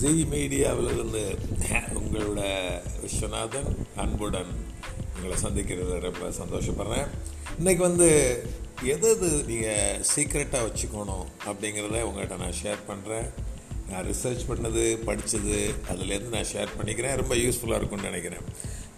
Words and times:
G 0.00 0.10
மீடியாவிலிருந்து 0.32 1.22
உங்களோட 1.98 2.40
விஸ்வநாதன் 3.02 3.68
அன்புடன் 4.02 4.50
உங்களை 5.14 5.36
சந்திக்கிறது 5.44 5.94
ரொம்ப 6.06 6.24
சந்தோஷப்படுறேன். 6.40 7.06
இன்றைக்கி 7.58 7.82
வந்து 7.88 8.08
எது 8.94 9.06
எது 9.14 9.28
நீங்கள் 9.50 10.02
சீக்ரெட்டாக 10.10 10.66
வச்சுக்கணும் 10.66 11.26
அப்படிங்கிறத 11.48 12.02
உங்கள்கிட்ட 12.08 12.38
நான் 12.42 12.58
ஷேர் 12.62 12.82
பண்ணுறேன் 12.90 13.28
நான் 13.90 14.06
ரிசர்ச் 14.10 14.44
பண்ணது 14.50 14.84
படித்தது 15.08 15.56
அதுலேருந்து 15.90 16.34
நான் 16.36 16.50
ஷேர் 16.52 16.76
பண்ணிக்கிறேன். 16.78 17.16
ரொம்ப 17.22 17.34
யூஸ்ஃபுல்லாக 17.44 17.80
இருக்கும்னு 17.80 18.10
நினைக்கிறேன். 18.10 18.46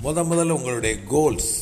முத 0.05 0.27
முதல்ல 0.33 0.59
உங்களுடைய 0.61 0.95
கோல்ஸ் 1.15 1.53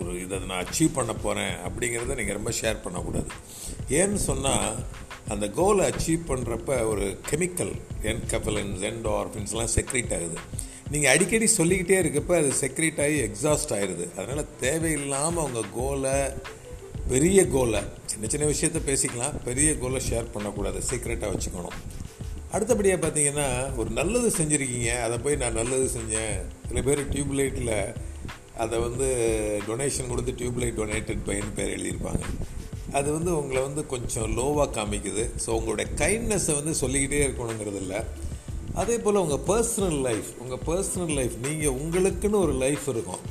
ஒரு 0.00 0.10
இதை 0.24 0.38
நான் 0.50 0.64
அச்சீவ் 0.64 0.96
பண்ண 1.00 1.12
போகிறேன் 1.26 1.54
அப்படிங்கிறத 1.66 2.18
நீங்கள் 2.20 2.40
ரொம்ப 2.40 2.52
ஷேர் 2.60 2.84
பண்ணக்கூடாது. 2.86 3.30
ஏன்னு 4.00 4.20
சொன்னால் 4.30 4.70
அந்த 5.34 5.46
கோலை 5.58 5.82
அச்சீவ் 5.90 6.22
பண்ணுறப்ப 6.30 6.78
ஒரு 6.92 7.06
கெமிக்கல் 7.30 7.72
என்கஃபலன்ஸ் 8.12 8.82
என்டார்பின்ஸ்லாம் 8.90 9.72
செக்ரேட் 9.76 10.14
ஆகுது. 10.16 10.38
நீங்கள் 10.92 11.12
அடிக்கடி 11.14 11.46
சொல்லிக்கிட்டே 11.58 11.98
இருக்கப்ப 12.02 12.32
அது 12.40 12.50
செக்ரேட் 12.62 13.00
ஆகி 13.04 13.18
எக்ஸாஸ்ட் 13.28 13.74
ஆயிடுது 13.76 14.06
அதனால் 14.16 14.50
தேவையில்லாமல் 14.64 15.44
உங்கள் 15.48 15.70
கோலை 15.78 16.16
பெரிய 17.12 17.40
கோலை 17.54 17.80
சின்ன 18.10 18.26
சின்ன 18.32 18.44
விஷயத்த 18.52 18.80
பேசிக்கலாம். 18.88 19.36
பெரிய 19.48 19.70
கோலை 19.82 20.00
ஷேர் 20.08 20.32
பண்ணக்கூடாது. 20.34 20.80
சீக்ரெட்டாக 20.90 21.32
வச்சுக்கணும். 21.34 21.78
அடுத்தபடியாக 22.54 23.00
பார்த்தீங்கன்னா 23.02 23.48
ஒரு 23.80 23.90
நல்லது 23.98 24.28
செஞ்சுருக்கீங்க. 24.38 24.92
அதை 25.06 25.16
போய் 25.24 25.40
நான் 25.42 25.58
நல்லது 25.60 25.86
செஞ்சேன். 25.96 26.36
சில 26.68 26.82
பேர் 26.88 27.02
டியூப்லைட்டில் 27.12 27.74
அதை 28.62 28.78
வந்து 28.86 29.08
டொனேஷன் 29.68 30.10
கொடுத்து 30.12 30.32
டியூப்லைட் 30.40 30.78
டொனேட்டட் 30.80 31.22
பையன் 31.28 31.54
பேர் 31.58 31.74
எழுதியிருப்பாங்க. 31.76 32.24
அது 32.98 33.08
வந்து 33.16 33.30
உங்களை 33.40 33.60
வந்து 33.66 33.82
கொஞ்சம் 33.92 34.30
லோவாக 34.38 34.68
காமிக்குது. 34.76 35.24
ஸோ 35.44 35.50
உங்களுடைய 35.58 35.86
கைண்ட்னஸை 36.02 36.54
வந்து 36.60 36.72
சொல்லிக்கிட்டே 36.82 37.20
இருக்கணுங்கிறது 37.26 37.80
இல்லை 37.84 38.00
அதே 38.80 38.96
போல் 39.04 39.20
உங்கள் 39.24 39.44
பர்சனல் 39.50 40.00
லைஃப் 40.08 40.30
உங்கள் 40.42 40.62
பர்சனல் 40.68 41.14
லைஃப் 41.18 41.36
நீங்கள் 41.46 41.76
உங்களுக்குன்னு 41.82 42.38
ஒரு 42.46 42.54
லைஃப் 42.64 42.86
இருக்கும். 42.94 43.22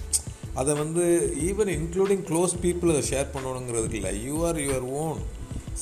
அதை 0.59 0.71
வந்து 0.83 1.03
ஈவன் 1.49 1.71
இன்க்ளூடிங் 1.75 2.23
க்ளோஸ் 2.29 2.53
பீப்புள் 2.63 2.93
அதை 2.93 3.03
ஷேர் 3.11 3.33
பண்ணணுங்கிறதுக்கு 3.35 3.99
இல்லை. 3.99 4.13
யூ 4.27 4.35
ஆர் 4.47 4.59
யுவர் 4.65 4.87
ஓன் 5.03 5.19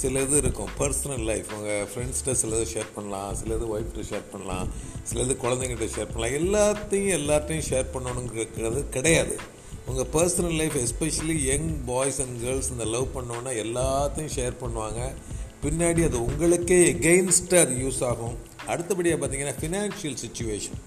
சில 0.02 0.22
இது 0.26 0.38
இருக்கும். 0.44 0.72
பர்சனல் 0.80 1.24
லைஃப் 1.30 1.52
உங்கள் 1.58 1.86
ஃப்ரெண்ட்ஸ்கிட்ட 1.92 2.34
சில 2.42 2.58
இது 2.60 2.68
ஷேர் 2.74 2.92
பண்ணலாம். 2.96 3.32
சில 3.42 3.56
இது 3.60 3.68
ஒய்ஃப்கிட்ட 3.76 4.04
ஷேர் 4.12 4.28
பண்ணலாம். 4.34 4.68
சில 5.12 5.24
இது 5.28 5.36
குழந்தைங்கிட்ட 5.44 5.88
ஷேர் 5.96 6.12
பண்ணலாம். 6.14 6.36
எல்லாத்தையும் 6.42 7.16
எல்லாத்தையும் 7.20 7.68
ஷேர் 7.70 7.94
பண்ணணுங்கிறது 7.96 8.84
கிடையாது. 8.98 9.38
உங்கள் 9.88 10.10
personal 10.14 10.56
life 10.56 10.78
especially 10.78 11.36
young 11.52 11.86
boys 11.86 12.22
and 12.22 12.42
girls 12.42 12.72
இந்த 12.72 12.86
லவ் 12.86 13.08
பண்ணோன்னா 13.16 13.52
எல்லாத்தையும் 13.66 14.34
ஷேர் 14.36 14.56
பண்ணுவாங்க. 14.62 15.02
பின்னாடி 15.64 16.04
அது 16.04 16.26
உங்களுக்கே 16.26 16.80
எகெயின்ஸ்டாக 16.94 17.60
அது 17.60 17.76
யூஸ் 17.76 18.04
ஆகும். 18.04 18.36
அடுத்தபடியாக 18.68 19.20
பார்த்தீங்கன்னா 19.22 19.56
ஃபினான்ஷியல் 19.62 20.18
சுச்சுவேஷன் 20.24 20.82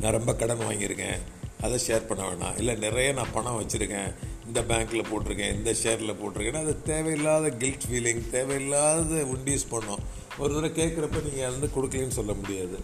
நான் 0.00 0.12
ரொம்ப 0.12 0.34
கடன் 0.34 0.58
வாங்கியிருக்கேன். 0.58 1.20
அதை 1.60 1.80
ஷேர் 1.86 2.06
பண்ண 2.06 2.24
வேணாம். 2.30 2.58
இல்லை 2.58 2.74
நிறைய 2.74 3.12
நான் 3.12 3.32
பணம் 3.32 3.58
வச்சுருக்கேன். 3.60 4.10
இந்த 4.46 4.60
பேங்க்கில் 4.60 5.08
போட்டிருக்கேன் 5.10 5.54
இந்த 5.54 5.74
ஷேரில் 5.82 6.16
போட்டிருக்கேன். 6.20 6.60
அது 6.62 6.82
தேவையில்லாத 6.82 7.48
கில்ட் 7.48 7.86
ஃபீலிங் 7.90 8.30
தேவையில்லாத 8.30 9.14
உண்டியூஸ் 9.34 9.70
பண்ணோம். 9.70 10.02
ஒரு 10.38 10.54
தடவை 10.54 10.70
கேட்குறப்ப 10.70 11.22
நீங்கள் 11.28 11.54
வந்து 11.54 11.70
கொடுக்கலன்னு 11.76 12.18
சொல்ல 12.20 12.32
முடியாது. 12.32 12.78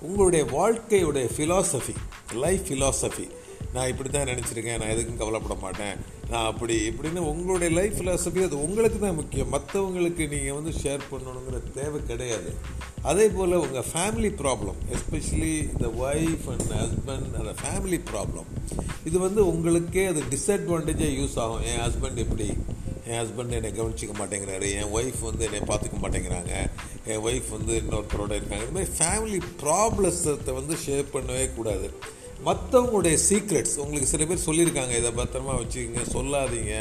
உங்களுடைய 0.00 0.44
வாழ்க்கையுடைய 0.44 1.26
ஃபிலாசபி 1.36 1.94
லைஃப் 2.34 2.64
ஃபிலாசபி 2.68 3.26
நான் 3.76 3.90
இப்படி 3.92 4.10
தான் 4.10 4.28
நினச்சிருக்கேன் 4.32 4.78
நான் 4.82 4.92
எதுக்கும் 4.94 5.20
கவலைப்பட 5.22 5.56
மாட்டேன். 5.64 5.96
நான் 6.32 6.48
அப்படி 6.50 6.76
இப்படின்னு 6.90 7.20
உங்களுடைய 7.32 7.70
லைஃப் 7.78 7.96
ஃபிலாசபி 7.98 8.40
அது 8.46 8.56
உங்களுக்கு 8.66 8.98
தான் 9.04 9.18
முக்கியம். 9.20 9.50
மற்றவங்களுக்கு 9.54 10.24
நீங்கள் 10.34 10.56
வந்து 10.58 10.72
ஷேர் 10.82 11.08
பண்ணணுங்கிற 11.10 11.58
தேவை 11.78 12.00
கிடையாது. 12.10 12.52
அதே 13.10 13.26
போல் 13.36 13.60
உங்கள் 13.64 13.88
ஃபேமிலி 13.90 14.30
ப்ராப்ளம் 14.42 14.78
எஸ்பெஷலி 14.96 15.52
இந்த 15.72 15.88
ஒய்ஃப் 16.06 16.46
அண்ட் 16.54 16.72
ஹஸ்பண்ட் 16.82 17.36
அந்த 17.40 17.54
ஃபேமிலி 17.62 18.00
ப்ராப்ளம் 18.12 18.48
இது 19.08 19.16
வந்து 19.26 19.40
உங்களுக்கே 19.52 20.06
அது 20.12 20.22
டிஸ்அட்வான்டேஜாக 20.32 21.12
யூஸ் 21.20 21.38
ஆகும். 21.42 21.62
என் 21.70 21.82
ஹஸ்பண்ட் 21.86 22.20
எப்படி? 22.24 22.48
என் 23.08 23.18
ஹஸ்பண்ட் 23.20 23.56
என்னை 23.56 23.70
கவனிச்சிக்க 23.78 24.14
மாட்டேங்கிறாரு. 24.20 24.68
என் 24.78 24.92
ஒய்ஃப் 24.98 25.20
வந்து 25.28 25.44
என்னை 25.48 25.60
பார்த்துக்க 25.68 25.98
மாட்டேங்கிறாங்க. 26.04 26.54
என் 27.10 27.22
ஒய்ஃப் 27.28 27.50
வந்து 27.56 27.74
இன்னொருத்தரோட 27.82 28.32
இருக்காங்க. 28.38 28.64
இது 28.66 28.76
மாதிரி 28.76 28.92
ஃபேமிலி 28.98 29.40
ப்ராப்ளத்தை 29.62 30.54
வந்து 30.60 30.76
ஷேர் 30.86 31.12
பண்ணவே 31.16 31.44
கூடாது. 31.58 31.88
மற்றவங்களுடைய 32.44 33.16
சீக்ரெட்ஸ் 33.28 33.76
உங்களுக்கு 33.82 34.12
சில 34.12 34.24
பேர் 34.30 34.46
சொல்லியிருக்காங்க 34.46 34.94
இதை 35.00 35.10
பத்திரமா 35.20 35.54
வச்சுக்கோங்க 35.60 36.02
சொல்லாதீங்க. 36.16 36.74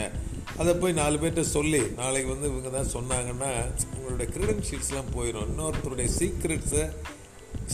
அதை 0.62 0.72
போய் 0.82 1.00
நாலு 1.00 1.16
பேர்கிட்ட 1.22 1.44
சொல்லி 1.58 1.82
நாளைக்கு 2.02 2.30
வந்து 2.34 2.50
இவங்க 2.52 2.70
தான் 2.76 2.92
சொன்னாங்கன்னா 2.96 3.52
உங்களுடைய 3.96 4.28
கிரெடென்ஷியல்ஸ்லாம் 4.36 5.14
போயிடும் 5.16 5.48
இன்னொருத்தருடைய 5.50 6.10
சீக்ரெட்ஸை 6.18 6.84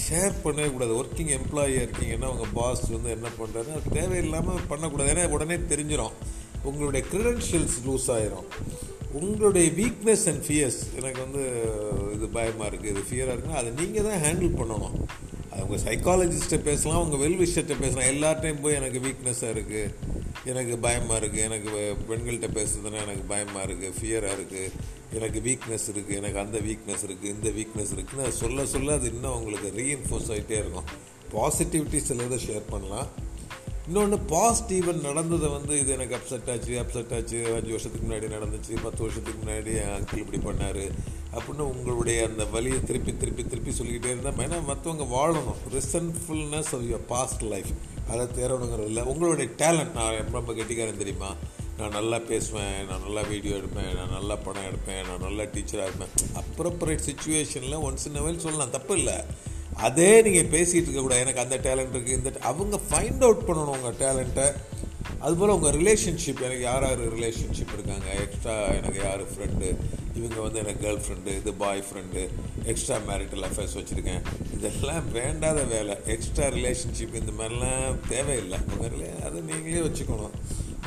ஷேர் 0.04 0.36
பண்ணவே 0.44 0.70
கூடாது. 0.74 0.94
ஒர்க்கிங் 1.02 1.34
எம்ப்ளாயியாக 1.40 1.86
இருக்கீங்கன்னா 1.88 2.30
உங்கள் 2.34 2.54
பாஸ் 2.60 2.84
வந்து 2.96 3.10
என்ன 3.18 3.30
பண்ணுறாரு 3.40 3.72
அது 3.78 3.96
தேவையில்லாமல் 4.00 4.68
பண்ணக்கூடாது. 4.72 5.12
ஏன்னா 5.14 5.26
உடனே 5.38 5.58
தெரிஞ்சிடும் 5.72 6.16
உங்களுடைய 6.70 7.02
கிரெடென்ஷியல்ஸ் 7.12 7.78
லூஸ் 7.88 8.08
ஆயிரும். 8.16 8.48
உங்களுடைய 9.20 9.68
வீக்னஸ் 9.80 10.26
அண்ட் 10.32 10.44
ஃபியர்ஸ் 10.48 10.82
எனக்கு 11.00 11.20
வந்து 11.26 11.42
இது 12.16 12.28
பயமாக 12.38 12.70
இருக்குது 12.70 12.94
இது 12.94 13.02
ஃபியராக 13.10 13.34
இருக்குன்னா 13.36 13.62
அதை 13.62 13.72
நீங்கள் 13.82 14.08
தான் 14.10 14.22
ஹேண்டில் 14.26 14.58
பண்ணணும். 14.62 14.96
அவங்க 15.62 15.78
சைக்காலஜிஸ்ட்டை 15.88 16.60
பேசலாம் 16.70 17.00
அவங்க 17.02 17.18
வெல் 17.24 17.42
விஷயத்தை 17.46 17.76
பேசலாம். 17.84 18.10
எல்லார்ட்டையும் 18.14 18.64
போய் 18.64 18.80
எனக்கு 18.80 19.00
வீக்னஸாக 19.08 19.54
இருக்குது 19.56 20.20
எனக்கு 20.52 20.76
பயமாக 20.86 21.18
இருக்குது 21.22 21.46
எனக்கு 21.48 21.70
பெண்கள்கிட்ட 22.10 22.50
பேசுறதுன்னா 22.60 23.02
எனக்கு 23.06 23.24
பயமாக 23.34 23.64
இருக்குது 23.68 23.96
ஃபியராக 23.98 24.38
இருக்குது 24.38 24.72
எனக்கு 25.18 25.40
வீக்னஸ் 25.48 25.88
இருக்குது 25.94 26.18
எனக்கு 26.20 26.40
அந்த 26.44 26.58
வீக்னஸ் 26.68 27.04
இருக்குது 27.08 27.34
இந்த 27.36 27.50
வீக்னஸ் 27.58 27.94
இருக்குதுன்னு 27.96 28.26
அதை 28.28 28.36
சொல்ல 28.44 28.66
சொல்ல 28.74 28.94
அது 29.00 29.08
இன்னும் 29.14 29.36
உங்களுக்கு 29.40 29.72
ரீஎன்ஃபோர்ஸ் 29.80 30.32
ஆகிட்டே 30.36 30.58
இருக்கும். 30.64 30.88
பாசிட்டிவிட்டி 31.36 32.00
சில 32.08 32.24
இதை 32.30 32.40
ஷேர் 32.48 32.72
பண்ணலாம் 32.74 33.10
இன்னொன்று 33.88 34.18
பாஸ்ட் 34.34 34.74
நடந்ததை 35.08 35.48
வந்து 35.58 35.74
இது 35.82 35.92
எனக்கு 35.98 36.16
அப்செட் 36.18 36.50
ஆச்சு 36.54 36.74
அப்செட் 36.82 37.14
ஆச்சு. 37.18 37.40
அஞ்சு 37.58 37.72
வருஷத்துக்கு 37.76 38.06
முன்னாடி 38.08 38.28
நடந்துச்சு 38.36 38.74
பத்து 38.84 39.02
வருஷத்துக்கு 39.06 39.40
முன்னாடி 39.44 39.72
என் 39.82 39.94
அங்கிள் 39.98 40.24
இப்படி 40.24 40.42
பண்ணார். 40.48 40.84
அப்படின்னு 41.36 41.66
உங்களுடைய 41.74 42.26
அந்த 42.28 42.46
வழியை 42.46 42.80
திருப்பி 42.84 43.12
திருப்பி 43.18 43.44
திருப்பி 43.46 43.72
சொல்லிக்கிட்டே 43.72 44.12
இருந்தால் 44.14 44.48
ஏன்னா 44.48 44.60
மற்றவங்க 44.72 45.06
வாழணும். 45.18 45.60
Resentfulness 45.78 46.72
of 46.76 46.86
your 46.90 47.08
past 47.08 47.44
life 47.54 47.72
அதை 48.10 48.26
தேரணுங்கிறது 48.40 48.90
இல்லை. 48.92 49.04
உங்களுடைய 49.04 49.52
டேலண்ட் 49.58 49.94
நான் 49.94 50.32
ரொம்ப 50.32 50.54
கெட்டிக்காரன் 50.54 51.02
தெரியுமா? 51.04 51.32
நான் 51.78 51.96
நல்லா 51.98 52.20
பேசுவேன் 52.20 52.76
நான் 52.90 53.06
நல்லா 53.06 53.22
வீடியோ 53.22 53.56
எடுப்பேன் 53.56 53.96
நான் 54.00 54.12
நல்லா 54.12 54.36
படம் 54.36 54.68
எடுப்பேன் 54.72 55.08
நான் 55.08 55.24
நல்லா 55.28 55.44
டீச்சராக 55.44 55.90
இருப்பேன். 55.90 56.14
அப்ரோப்ரேட் 56.42 57.06
சுச்சுவேஷனில் 57.10 57.80
ஒன்ஸ் 57.88 58.06
இன் 58.10 58.22
வெல் 58.22 58.44
சொல்லலாம். 58.46 58.70
தப்பு 58.70 58.98
இல்லை. 58.98 59.18
அதே 59.88 60.22
நீங்கள் 60.22 60.52
பேசிகிட்டு 60.56 60.88
இருக்கக்கூடாது 60.88 61.24
எனக்கு 61.26 61.44
அந்த 61.46 61.58
டேலண்ட் 61.58 61.96
இருக்குது 61.96 62.20
இந்த 62.20 62.32
அவங்க 62.40 62.80
ஃபைண்ட் 62.90 63.24
அவுட் 63.28 63.48
பண்ணணும் 63.48 63.76
உங்கள் 63.78 64.00
டேலண்ட்டை 64.04 64.48
அதுபோல் 65.20 65.50
உங்கள் 65.50 65.76
ரிலேஷன்ஷிப் 65.80 66.42
எனக்கு 66.42 66.62
யார் 66.62 66.86
யார் 66.88 67.02
ரிலேஷன்ஷிப் 67.16 67.74
இருக்காங்க? 67.74 68.10
எக்ஸ்ட்ரா 68.26 68.56
எனக்கு 68.80 69.00
யார் 69.04 69.24
ஃப்ரெண்டு 69.32 69.68
இவங்க 70.18 70.40
வந்து 70.46 70.60
எனக்கு 70.64 70.82
கேர்ள் 70.86 71.04
ஃப்ரெண்டு 71.04 71.32
இது 71.40 71.52
boy 71.62 71.84
friend 71.88 72.22
extra 72.72 72.98
marital 73.10 73.46
affairs 73.50 73.78
வச்சுருக்கேன். 73.80 74.24
இதெல்லாம் 74.56 75.12
வேண்டாத 75.12 75.62
வேலை. 75.76 75.96
எக்ஸ்ட்ரா 76.16 76.48
ரிலேஷன்ஷிப் 76.58 77.20
இந்த 77.22 77.34
மாதிரிலாம் 77.40 78.00
தேவையில்லை. 78.10 78.60
உங்கள் 78.72 78.90
அது 78.90 79.10
அதை 79.28 79.40
நீங்களே 79.52 79.84
வச்சுக்கணும். 79.88 80.36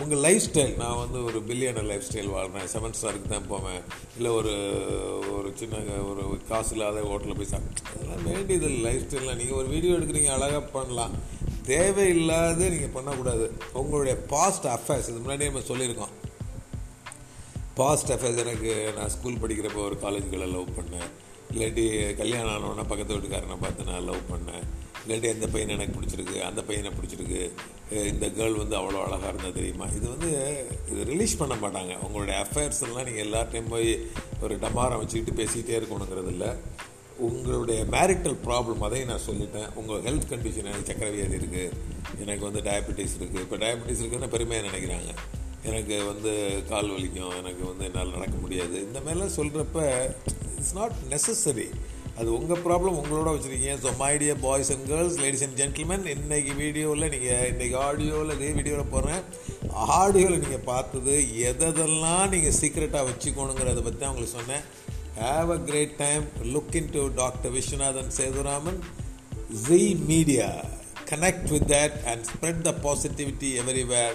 உங்கள் 0.02 0.22
லைஃப் 0.26 0.44
ஸ்டைல் 0.46 0.72
நான் 0.76 1.00
வந்து 1.00 1.18
ஒரு 1.28 1.38
பில்லியனர் 1.48 1.88
லைஃப் 1.90 2.06
ஸ்டைல் 2.06 2.30
வாழ்கிறேன் 2.34 2.70
செவன் 2.72 2.96
ஸ்டாருக்கு 2.98 3.28
தான் 3.34 3.48
போவேன். 3.52 3.82
இல்லை 4.16 4.30
ஒரு 4.38 4.54
ஒரு 5.36 5.50
சின்ன 5.60 5.82
ஒரு 6.10 6.24
காசு 6.48 6.72
இல்லாத 6.76 7.04
ஹோட்டலில் 7.10 7.38
போய் 7.40 7.52
சாப்பிட்டு 7.52 7.92
அதெல்லாம் 7.92 8.24
வேண்டியது 8.30 8.70
லைஃப் 8.86 9.06
ஸ்டைலில் 9.06 9.38
நீங்கள் 9.40 9.58
ஒரு 9.60 9.68
வீடியோ 9.74 9.94
எடுக்கிறீங்க 9.98 10.32
அழகாக 10.36 10.62
பண்ணலாம். 10.76 11.14
தேவையில்லாத 11.72 12.68
நீங்கள் 12.74 12.94
பண்ணக்கூடாது. 12.98 13.46
உங்களுடைய 13.82 14.16
பாஸ்ட் 14.34 14.68
அஃபேர்ஸ் 14.76 15.08
இது 15.12 15.24
முன்னாடி 15.24 15.50
நம்ம 15.50 15.66
சொல்லியிருக்கோம். 15.72 16.14
பாஸ்ட் 17.78 18.10
அஃபேர்ஸ் 18.14 18.40
எனக்கு 18.42 18.72
நான் 18.96 19.12
ஸ்கூல் 19.14 19.40
படிக்கிறப்போ 19.42 19.80
ஒரு 19.88 19.96
காலேஜ்களை 20.02 20.46
லவ் 20.56 20.76
பண்ணேன். 20.76 21.08
இல்லாட்டி 21.52 21.84
கல்யாணம் 22.20 22.52
ஆனவொன்னே 22.56 22.84
பக்கத்து 22.90 23.14
வீட்டுக்காரனை 23.14 23.56
பார்த்து 23.64 23.88
நான் 23.88 24.06
லவ் 24.10 24.22
பண்ணேன். 24.32 24.64
இல்லாட்டி 25.02 25.28
எந்த 25.32 25.46
பையனை 25.54 25.72
எனக்கு 25.76 25.96
பிடிச்சிருக்கு 25.96 26.36
அந்த 26.48 26.60
பையனை 26.68 26.90
பிடிச்சிருக்கு. 26.98 27.40
இந்த 28.12 28.26
கேர்ள் 28.36 28.60
வந்து 28.62 28.76
அவ்வளோ 28.80 29.00
அழகாக 29.06 29.32
இருந்தால் 29.32 29.58
தெரியுமா? 29.58 29.86
இது 29.98 30.06
வந்து 30.14 30.30
இது 30.92 31.00
ரிலீஸ் 31.12 31.36
பண்ண 31.42 31.54
மாட்டாங்க. 31.64 31.94
உங்களுடைய 32.06 32.36
அஃபேர்ஸ் 32.44 32.82
எல்லாம் 32.86 33.06
நீங்கள் 33.08 33.26
எல்லார்ட்டையும் 33.26 33.72
போய் 33.74 33.90
ஒரு 34.44 34.56
டமாரம் 34.64 35.00
வச்சுக்கிட்டு 35.02 35.38
பேசிக்கிட்டே 35.42 35.78
இருக்கணுங்கிறது 35.80 36.32
இல்லை. 36.36 36.50
உங்களுடைய 37.28 37.80
மேரிட்டல் 37.94 38.40
ப்ராப்ளம் 38.48 38.84
அதையும் 38.86 39.12
நான் 39.12 39.28
சொல்லிட்டேன். 39.30 39.70
உங்கள் 39.80 40.04
ஹெல்த் 40.08 40.32
கண்டிஷன் 40.32 40.70
எனக்கு 40.70 40.90
சக்கரை 40.90 41.12
வியாதி 41.16 41.40
இருக்குது 41.40 41.70
எனக்கு 42.24 42.44
வந்து 42.48 42.62
டயபெட்டிஸ் 42.68 43.16
இருக்குது 43.20 43.44
இப்போ 43.46 43.58
டயபெட்டிஸ் 43.64 44.02
இருக்குதுன்னு 44.02 44.34
பெருமையாக 44.36 44.68
நினைக்கிறாங்க. 44.70 45.12
எனக்கு 45.68 45.96
வந்து 46.10 46.32
கால் 46.70 46.92
வலிக்கும் 46.94 47.34
எனக்கு 47.40 47.62
வந்து 47.70 47.84
என்னால் 47.88 48.14
நடக்க 48.16 48.36
முடியாது. 48.44 48.76
இந்த 48.86 48.98
மாதிரிலாம் 49.04 49.36
சொல்கிறப்ப 49.38 49.80
இட்ஸ் 50.58 50.76
நாட் 50.80 50.96
நெசசரி 51.12 51.68
அது 52.18 52.28
உங்கள் 52.38 52.62
ப்ராப்ளம் 52.66 52.98
உங்களோட 53.00 53.28
வச்சுருக்கீங்க. 53.34 53.76
So 53.84 53.90
my 54.02 54.10
dear 54.22 54.40
boys 54.44 54.70
and 54.74 54.86
girls 54.90 55.16
ladies 55.22 55.44
and 55.46 55.56
gentlemen 55.60 56.04
இன்னைக்கு 56.14 56.52
வீடியோவில் 56.62 57.10
நீங்கள் 57.14 57.48
இன்றைக்கி 57.52 57.76
ஆடியோவில் 57.86 58.34
இதே 58.36 58.50
வீடியோவில் 58.58 58.92
போடுறேன். 58.94 59.22
ஆடியோவில் 60.00 60.42
நீங்கள் 60.44 60.66
பார்த்தது 60.72 61.14
எதெல்லாம் 61.50 62.26
நீங்கள் 62.34 62.56
சீக்ரெட்டாக 62.60 63.08
வச்சுக்கணுங்கிறத 63.10 63.82
பற்றி 63.86 64.00
தான் 64.00 64.12
உங்களுக்கு 64.14 64.38
சொன்னேன். 64.38 64.64
Have 65.16 65.50
a 65.56 65.58
great 65.70 65.92
time. 66.04 66.22
Look 66.54 66.70
into 66.78 67.00
doctor 67.18 67.52
Viswanathan 67.56 68.08
Sethuraman 68.16 68.80
Z 69.64 69.76
media 70.08 70.48
connect 71.10 71.50
with 71.54 71.68
that 71.74 71.92
and 72.10 72.24
spread 72.30 72.62
the 72.68 72.72
positivity 72.86 73.50
everywhere. 73.62 74.14